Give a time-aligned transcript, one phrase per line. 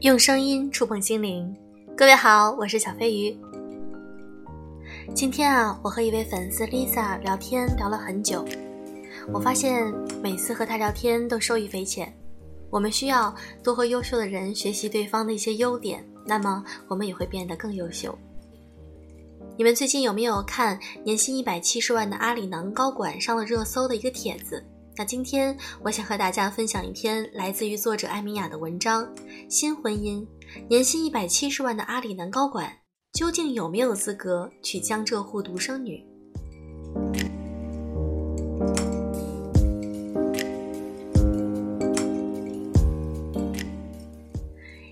[0.00, 1.54] 用声音触碰心灵，
[1.94, 3.36] 各位好，我是小飞鱼。
[5.14, 8.42] 今天啊，我和一位粉丝 Lisa 聊天聊了很久，
[9.30, 9.92] 我发现
[10.22, 12.10] 每次和她聊天都受益匪浅。
[12.70, 18.18] 我们需要多和优秀的人学习对方的一些优点，那么我们也会变得更优秀。
[19.58, 24.64] 你们最近有没有看年薪一百七十万的阿里囊高管上了热搜的一个帖子？
[24.96, 29.08] 那今天我想和大家分享一篇来自于作者艾米亚的文章：
[29.48, 30.26] 新婚姻，
[30.68, 32.70] 年薪一百七十万的阿里男高管
[33.12, 36.04] 究竟有没有资格娶江浙沪独生女？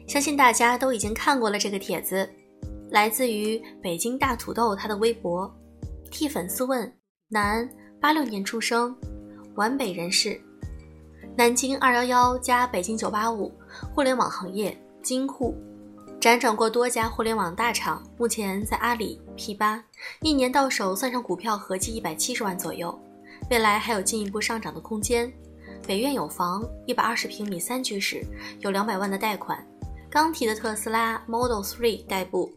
[0.07, 2.29] 相信大家都已经看过了这个帖子，
[2.91, 5.53] 来自于北京大土豆他的微博，
[6.11, 6.91] 替粉丝问：
[7.29, 7.69] 男，
[8.01, 8.97] 八六年出生。
[9.59, 10.41] 皖北人士，
[11.37, 13.53] 南京二幺幺加北京九八五，
[13.93, 15.53] 互联网行业金户，
[16.21, 19.83] 辗转过多家互联网大厂，目前在阿里 P 八，
[20.21, 22.97] 一年到手算上股票合计一百七十万左右，
[23.51, 25.29] 未来还有进一步上涨的空间。
[25.85, 28.25] 北苑有房，一百二十平米三居室，
[28.61, 29.61] 有两百万的贷款，
[30.09, 32.49] 刚提的特斯拉 Model Three 代步，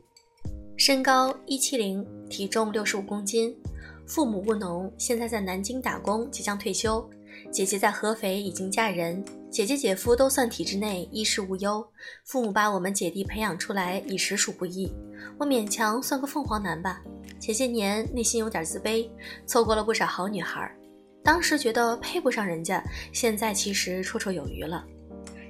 [0.78, 3.58] 身高一七零，体重六十五公斤。
[4.14, 7.10] 父母务农，现在在南京打工，即将退休。
[7.50, 11.82] 姐姐在合肥已经嫁人，姐姐姐夫都算体制内，衣食无忧。
[12.26, 14.92] 父母把我们姐弟培养出来，已实属不易。
[15.38, 17.02] 我勉强算个凤凰男吧。
[17.40, 19.10] 前些年内心有点自卑，
[19.48, 20.70] 错过了不少好女孩，
[21.24, 24.86] 当时觉得配不上人家，现在其实绰绰有余了。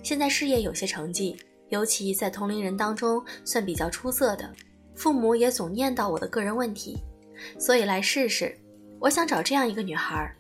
[0.04, 1.36] 现在事业有些成绩，
[1.70, 4.48] 尤其在同龄人当中算比较出色的。
[4.94, 7.00] 父母也总念叨我的个人问题。
[7.58, 8.58] 所以来试试，
[9.00, 10.34] 我想找这样一个女孩，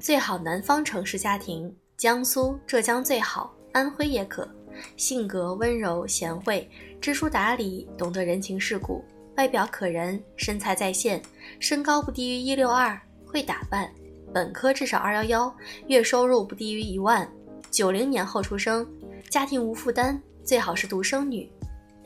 [0.00, 4.48] 最好南方城市家庭，江苏、浙江最好，安徽也可。
[4.96, 6.68] 性格温柔贤惠，
[7.00, 9.04] 知书达理，懂得人情世故，
[9.36, 11.20] 外表可人，身材在线，
[11.58, 13.90] 身高不低于一六二，会打扮，
[14.32, 15.56] 本科至少二幺幺，
[15.88, 17.28] 月收入不低于一万，
[17.70, 18.88] 九零年后出生，
[19.28, 21.50] 家庭无负担，最好是独生女。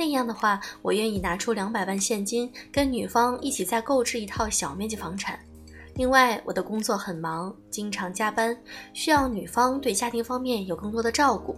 [0.02, 5.38] 那样的话，我愿意拿出两百万现金，跟女方一起再购置一套小面积房产。
[5.94, 8.56] 另外，我的工作很忙，经常加班，
[8.92, 11.54] 需要女方对家庭方面有更多的照顾。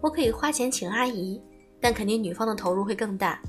[0.00, 1.42] 我可以花钱请阿姨，
[1.80, 3.42] 但肯定女方的投入会更大，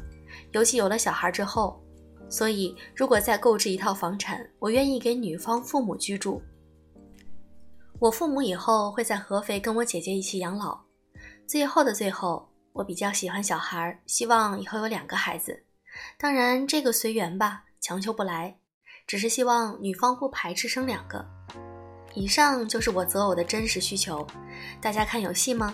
[0.53, 1.79] 尤其有了小孩之后。
[2.27, 6.41] 所以，如果再购置一套房产，我愿意给女方父母居住。
[7.99, 10.79] 我父母以后会在合肥跟我姐姐一起养老。
[11.45, 12.50] 最后的最后。
[12.73, 15.63] 我比较喜欢小孩，希望以后有两个孩子。
[16.17, 18.55] 当然，这个随缘吧，强求不来。
[19.05, 21.25] 只是希望女方不排斥生两个。
[22.13, 24.25] 以上就是我择偶的真实需求，
[24.79, 25.73] 大家看有戏吗？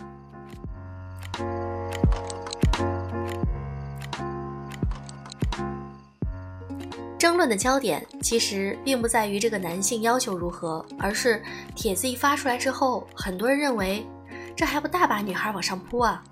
[7.20, 11.44] 争论的焦点其实并不在于这个男性要求如何，而是
[11.76, 14.04] 帖子一发出来之后，很多人认为
[14.56, 16.24] 这还不大把女孩往上扑啊。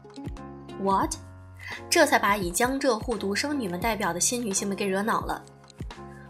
[0.81, 1.15] What？
[1.89, 5.43] 这才把以江浙沪独生女们代表的新女性们给惹恼了。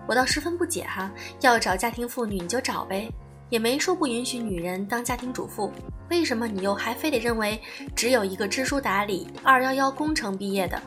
[0.08, 1.12] 我倒十分不解哈，
[1.42, 3.12] 要找家庭妇女你就找呗，
[3.50, 5.72] 也没说不允许女人当家庭主妇，
[6.10, 7.60] 为什么你又还非得认为
[7.96, 10.82] 只有一个知书达理、二幺幺工程毕业的，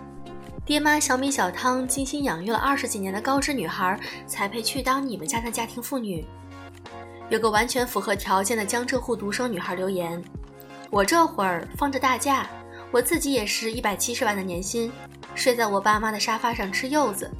[0.64, 6.24] 爹妈小米小汤精心养育了二十几年的高知女孩才配去当你们家的家庭妇女？
[7.28, 10.22] 有个完全符合条件的江浙沪独生女孩留言：
[10.90, 12.48] 我这会儿放着大假。
[12.90, 14.90] 我自己也是一百七十万的年薪，
[15.34, 17.30] 睡在我爸妈的沙发上吃柚子。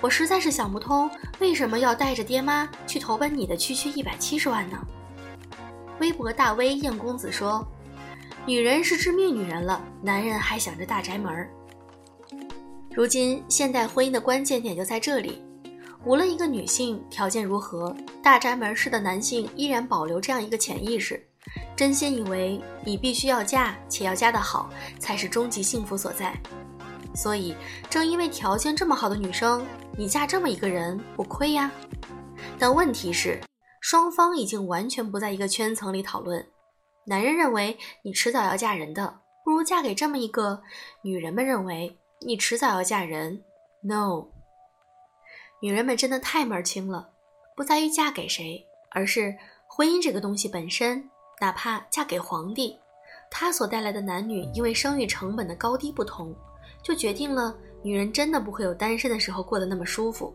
[0.00, 4.78] 我实在是想不通，为什么要带着爹妈去投奔你的区区一百七十万呢？
[5.98, 7.62] 微博大 V 燕公子说
[8.46, 11.46] ：“女人是致命女人了，男人还想着大宅门。”
[12.94, 15.42] 如今现代婚姻的关键点就在这里，
[16.06, 21.22] 无论一个女性条件如何，大宅门式的男性依然保留这样一个潜意识。
[21.80, 24.68] 真心以为你必须要嫁，且要嫁得好，
[24.98, 26.38] 才是终极幸福所在。
[27.14, 27.56] 所以，
[27.88, 29.66] 正因为条件这么好的女生，
[29.96, 31.72] 你嫁这么一个人不亏呀。
[32.58, 33.40] 但问题是，
[33.80, 36.46] 双方已经完全不在一个圈层里讨论。
[37.06, 40.60] 男人认为你迟早要嫁人的，不如嫁给这么一个；
[41.02, 43.42] 女人们认为你迟早要嫁人
[43.84, 44.26] ，no。
[45.62, 47.08] 女人们真的太门儿清了，
[47.56, 49.34] 不在于嫁给谁，而是
[49.66, 51.09] 婚姻这个东西本身。
[51.40, 52.78] 哪怕嫁给皇帝，
[53.30, 56.34] 他所带来的男女因为生育成本的高低不同，
[56.82, 60.34] 就决定了女人真的不会有单身的时候过得那么舒服。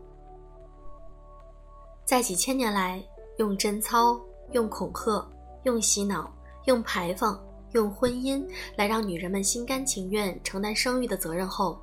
[2.03, 3.03] 在几千年来，
[3.37, 4.19] 用贞操、
[4.51, 5.23] 用恐吓、
[5.63, 6.33] 用洗脑、
[6.65, 7.39] 用排放、
[7.73, 8.43] 用婚姻
[8.75, 11.79] 来让女人们心甘情愿承担生育的责任后，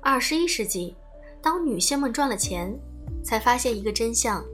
[0.00, 0.96] 二十一世纪，
[1.40, 2.76] 当女性们赚了钱，
[3.22, 4.44] 才发现一个真相：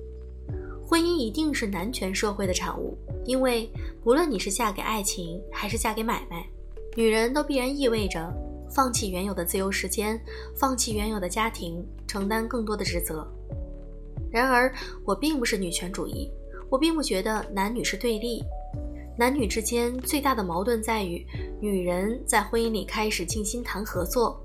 [0.87, 2.99] 婚姻一定是男权社会的产物。
[3.27, 3.71] 因为
[4.05, 6.47] 无论你是嫁给爱情还是嫁给买卖，
[6.95, 8.31] 女人都必然意味着
[8.71, 10.21] 放弃原有的自由时间，
[10.55, 13.27] 放弃原有的家庭，承担更多的职责。
[14.31, 14.71] 然而，
[15.07, 16.31] 我并不是女权主义，
[16.69, 18.45] 我并不觉得男女是对立。
[19.17, 21.25] 男女之间最大的矛盾在于，
[21.59, 24.39] 女人在婚姻里开始静心谈合作，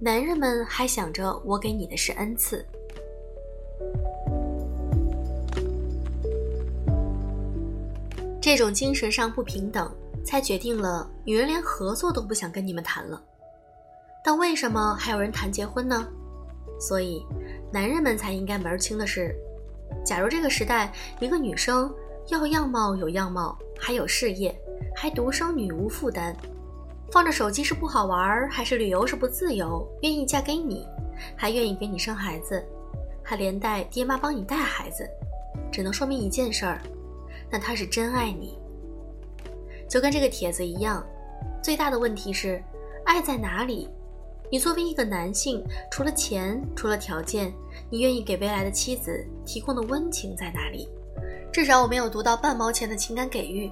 [0.00, 2.66] 男人们还想着我给你的是恩赐。
[8.44, 9.90] 这种精神上不平等，
[10.22, 13.18] 才决定了女人连合作都不想跟你们谈了。
[14.22, 16.06] 但为什么还有人谈结婚呢？
[16.78, 17.24] 所以，
[17.72, 19.34] 男人们才应该门儿清的是，
[20.04, 21.90] 假如这个时代一个女生。
[22.28, 24.54] 要样貌有样貌，还有事业，
[24.94, 26.34] 还独生女无负担，
[27.10, 29.86] 放着手机是不好玩，还是旅游是不自由？
[30.02, 30.86] 愿意嫁给你，
[31.34, 32.62] 还愿意给你生孩子，
[33.22, 35.08] 还连带爹妈帮你带孩子，
[35.72, 36.80] 只能说明一件事儿，
[37.54, 38.58] 那他是真爱你。
[39.88, 41.06] 就跟这个帖子一样，
[41.62, 42.60] 最大的问题是，
[43.06, 43.88] 爱在哪里？
[44.50, 47.54] 你作为一个男性，除了钱，除了条件，
[47.88, 50.88] 你愿意给未来的妻子提供的温情在哪里？
[51.52, 53.70] 至少我没有读到半毛钱的情感给予，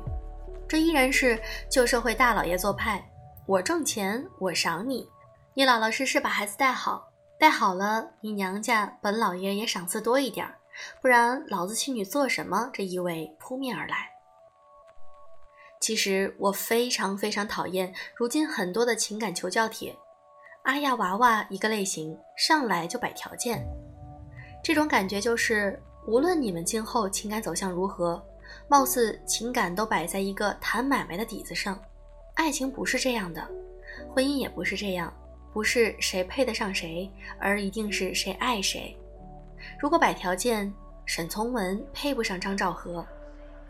[0.68, 1.36] 这依然是
[1.68, 3.04] 旧社会大老爷做派。
[3.46, 5.08] 我挣钱，我赏你，
[5.54, 10.54] 你老老实实把孩子带好，带好了，你娘家本老爷也赏赐多一点儿
[11.00, 12.70] 不然老子请你做什么？
[12.72, 14.10] 这意味扑面而来。
[15.80, 19.96] 其实我非常非常讨厌如今很多的情感求教帖，
[20.62, 23.66] 阿呀娃娃一个类型，上来就摆条件，
[24.62, 25.80] 这种感觉就是。
[26.04, 28.20] 无论你们今后情感走向如何，
[28.66, 31.80] 貌似情感都摆在一个谈买卖的底子上。
[32.34, 33.48] 爱情不是这样的，
[34.12, 35.16] 婚姻也不是这样，
[35.52, 37.08] 不是谁配得上谁，
[37.38, 38.98] 而一定是谁爱谁。
[39.82, 40.72] 如果摆条件，
[41.06, 43.04] 沈从文配不上张兆和，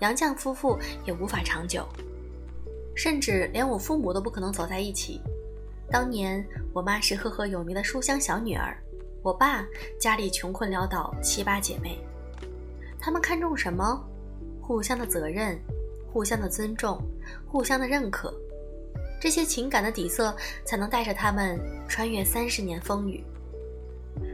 [0.01, 1.89] 杨绛夫妇也无法长久，
[2.95, 5.23] 甚至连我父母都不可能走在一起。
[5.91, 8.77] 当年我妈是赫赫有名的书香小女儿，
[9.23, 9.65] 我爸
[9.99, 11.99] 家里穷困潦倒，七八姐妹。
[13.01, 13.99] 他们看重什么？
[14.61, 15.59] 互相的责任，
[16.13, 17.01] 互相的尊重，
[17.47, 18.31] 互相的认可，
[19.19, 20.37] 这些情感的底色
[20.67, 21.59] 才能带着他们
[21.89, 23.25] 穿越三十年风雨。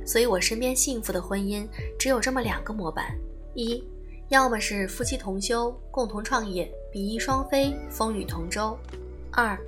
[0.07, 1.67] 所以我身边幸福的婚姻
[1.99, 3.07] 只有这么两个模板：
[3.55, 3.83] 一，
[4.29, 8.77] 要么是夫妻同修，共同创业，比翼双飞，风雨同舟；
[9.31, 9.59] 二，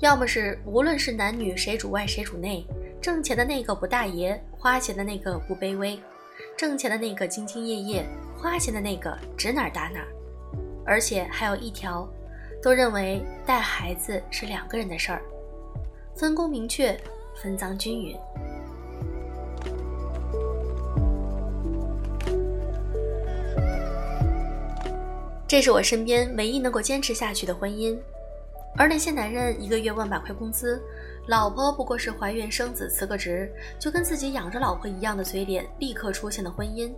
[0.00, 2.66] 要么是无论是男女谁主外谁主内，
[3.00, 5.98] 挣钱的那个不大爷，花钱的那个不卑微，
[6.56, 8.06] 挣钱的那个兢兢业业。
[8.38, 10.08] 花钱的那个指哪儿打哪儿，
[10.84, 12.06] 而且还有一条，
[12.62, 15.22] 都认为带孩子是两个人的事儿，
[16.14, 16.94] 分工明确，
[17.34, 18.14] 分赃均匀。
[25.48, 27.96] 这是我身边唯一能够坚持下去的婚姻，
[28.76, 30.82] 而那些男人一个月万把块工资，
[31.28, 33.48] 老婆不过是怀孕生子辞个职，
[33.78, 36.92] 就跟自己养着老婆一样的嘴脸，立刻出现的婚姻。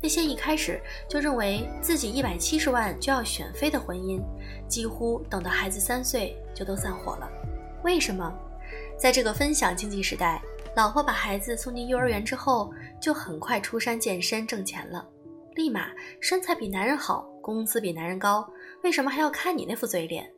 [0.00, 4.18] 那些一开始就认为自己一百七十万就要选妃的婚姻，
[4.66, 7.30] 几乎等到孩子三岁就都散伙了。
[7.82, 8.32] 为什么？
[8.98, 10.42] 在这个分享经济时代，
[10.74, 15.06] 老婆把孩子送进幼儿园之后，就很快出山健身挣钱了，
[15.54, 15.88] 立马
[16.20, 18.50] 身材比男人好，工资比男人高。
[18.82, 20.32] 为什么还要看你那副嘴脸？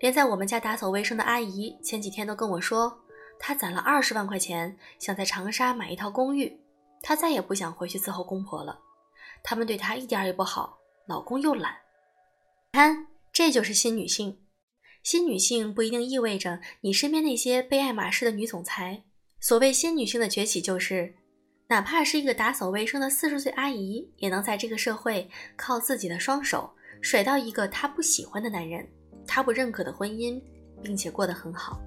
[0.00, 2.98] 连在我们家打扫卫生的阿姨前几天都跟我说，
[3.38, 6.58] 她攒了二十万块钱，想在长沙买一套公寓。
[7.02, 8.80] 她再也不想回去伺候公婆了，
[9.42, 11.76] 他们对她一点也不好，老公又懒。
[12.72, 14.38] 看，这就是新女性。
[15.02, 19.04] 新女性不一定意味着你身边那些被爱马仕的女总裁。
[19.38, 21.14] 所谓新女性的崛起，就是
[21.68, 26.70] 哪怕是一个打扫卫生的四十岁阿姨，也能在这个社会靠自己的双手
[27.00, 28.86] 甩到一个她不喜欢的男人，
[29.26, 30.40] 她不认可的婚姻，
[30.82, 31.80] 并且过得很好。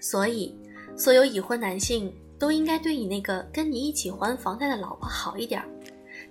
[0.00, 0.56] 所以，
[0.96, 2.12] 所有已婚男性。
[2.38, 5.60] 都应该对你那个跟你一起还房贷的老婆好一点。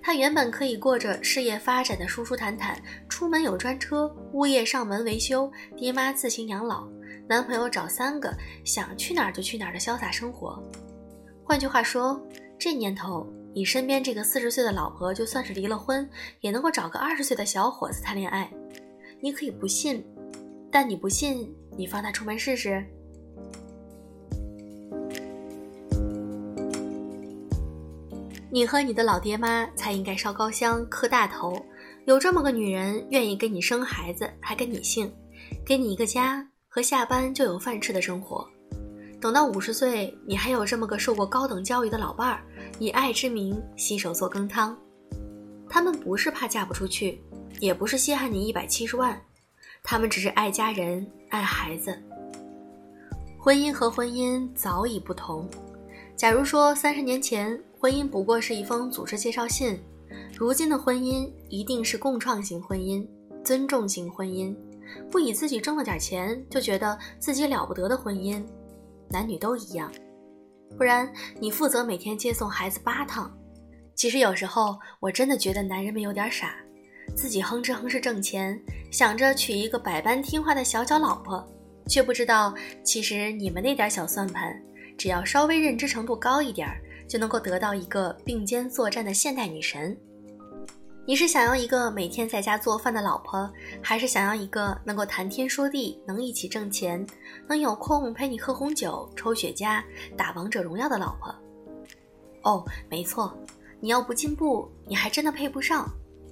[0.01, 6.87] 她原本可以过着事业发展的舒舒坦坦，出门有专车，物业上门维修，爹妈自行养老，
[7.27, 10.63] 男朋友找三个，想去哪儿就去哪儿的潇洒生活。
[11.47, 12.21] 换句话说，
[12.59, 16.07] 这年头，你身边这个四十岁的老婆，就算是离了婚，
[16.41, 18.51] 也能够找个二十岁的小伙子谈恋爱。
[19.21, 20.03] 你可以不信，
[20.69, 22.85] 但你不信，你放他出门试试。
[28.51, 31.57] 你和你的老爹妈才应该烧高香、磕大头，
[32.07, 35.09] 有这么个女人愿意跟你生孩子，还跟你姓，
[35.65, 38.45] 给你一个家和下班就有饭吃的生活。
[39.19, 42.43] 等到五十岁，你还有这么个受过高等教育的老伴儿，
[42.77, 44.77] 以爱之名洗手做羹汤。
[45.67, 47.21] 他们不是怕嫁不出去，
[47.59, 49.19] 也不是稀罕你一百七十万，
[49.83, 51.97] 他们只是爱家人、爱孩子。
[53.39, 55.49] 婚姻和婚姻早已不同。
[56.15, 59.79] 假如说三十年前婚姻不过是一封组织介绍信，
[60.37, 63.07] 如今的婚姻一定是共创型婚姻、
[63.43, 64.55] 尊重型婚姻，
[65.09, 68.43] 不以自己挣了点钱就觉得自己了不得的婚姻。
[69.09, 69.91] 男女都一样，
[70.77, 73.31] 不然你负责每天接送孩子八趟。
[73.95, 76.55] 其实有时候我真的觉得男人们有点傻，
[77.15, 78.59] 自己哼哧哼哧挣钱，
[78.91, 81.43] 想着娶一个百般听话的小脚老婆，
[81.87, 84.55] 却不知道其实你们那点小算盘，
[84.97, 86.69] 只要稍微认知程度高一点，
[87.07, 89.97] 就能够得到一个并肩作战的现代女神。
[91.07, 93.49] 你是想要一个每天在家做饭的老婆，
[93.81, 97.07] 还是想要一个能够谈天说地、能一起挣钱、
[97.47, 99.81] 能有空陪你喝红酒、抽雪茄、
[100.17, 101.33] 打王者荣耀的老婆？
[102.41, 103.33] 哦，没错，
[103.79, 105.89] 你要不进步，你还真的配不上。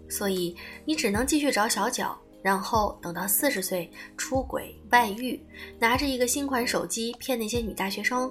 [0.09, 0.53] 所以
[0.83, 5.41] 你只能继续找小脚，然后等到四十岁出轨外遇，
[5.79, 8.29] 拿着一个新款手机骗那些女大学生。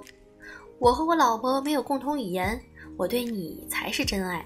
[0.78, 2.62] 我和我老婆没有共同语言，
[2.98, 4.44] 我对你才是真爱。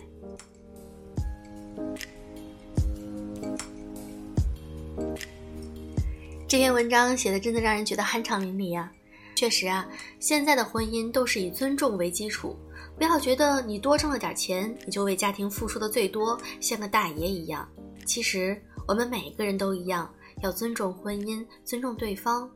[6.47, 8.91] 这篇文章写的真的让人觉得酣畅淋漓呀！
[9.35, 9.87] 确实啊，
[10.19, 12.57] 现在的婚姻都是以尊重为基础，
[12.97, 17.69] 不要觉得你多挣了点钱，你就为家庭付出的最多，像个大爷一样。
[18.07, 22.51] 其实我们每个人都一样，要尊重婚姻，尊重对方。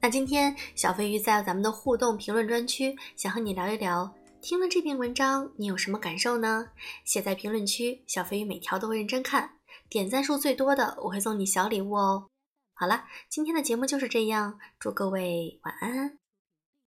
[0.00, 4.12] 那今天小飞鱼在咱们的互动评论专区，想和你聊一聊。
[4.40, 6.68] 听了这篇文章，你有什么感受呢？
[7.04, 12.28] 写在评论区，小飞鱼每条都会认真看，点赞数最多的我会送你小礼物哦。
[12.74, 16.18] 好了，今天的节目就是这样，祝各位晚安。